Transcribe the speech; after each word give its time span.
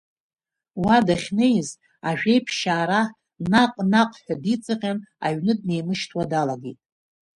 Уа 0.83 0.97
дахьнеиз, 1.07 1.69
ажәеиԥшьаа 2.09 2.85
раҳ, 2.89 3.07
наҟ-наҟ 3.51 4.11
ҳәа 4.23 4.35
диҵаҟьан, 4.43 4.97
аҩны 5.25 5.53
днеимышьҭуа 5.59 6.23
далагеит. 6.31 6.79